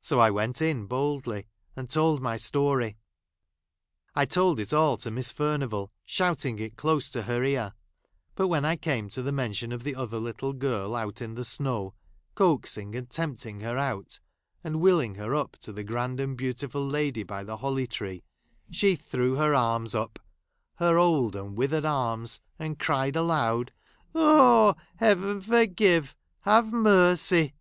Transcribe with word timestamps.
So 0.00 0.18
I 0.18 0.32
went 0.32 0.60
in 0.60 0.86
boldly, 0.86 1.46
and 1.76 1.88
told 1.88 2.20
my 2.20 2.32
I 2.32 2.36
story. 2.36 2.96
I 4.12 4.24
told 4.26 4.58
it 4.58 4.72
all 4.72 4.96
to 4.96 5.10
Miss 5.12 5.30
Furnivall, 5.32 5.88
shout¬ 6.04 6.44
ing 6.44 6.58
it 6.58 6.76
close 6.76 7.12
to 7.12 7.22
her 7.22 7.44
ear; 7.44 7.72
but 8.34 8.48
when 8.48 8.64
I 8.64 8.74
came 8.74 9.08
to 9.10 9.22
the 9.22 9.30
mention 9.30 9.70
of 9.70 9.84
the 9.84 9.94
other 9.94 10.18
little 10.18 10.52
girl 10.52 10.96
out 10.96 11.22
in 11.22 11.36
the 11.36 11.44
snow, 11.44 11.94
coaxing 12.34 12.96
and 12.96 13.08
tempting 13.08 13.60
her 13.60 13.78
out, 13.78 14.18
and 14.64 14.82
wiling 14.82 15.14
her 15.14 15.32
up 15.36 15.56
to 15.58 15.72
the 15.72 15.84
grand 15.84 16.18
and 16.18 16.36
beautiful 16.36 16.84
lady 16.84 17.22
by 17.22 17.44
the 17.44 17.58
Holly 17.58 17.86
tree, 17.86 18.24
she 18.72 18.96
threw 18.96 19.36
her 19.36 19.54
arms 19.54 19.94
up— 19.94 20.18
her 20.80 20.98
old 20.98 21.36
and 21.36 21.56
withered 21.56 21.84
arms— 21.84 22.40
and 22.58 22.80
cried 22.80 23.14
aloud," 23.14 23.72
Oh! 24.12 24.74
Heaven, 24.96 25.40
forgive! 25.40 26.16
Have 26.40 26.72
mercy 26.72 27.54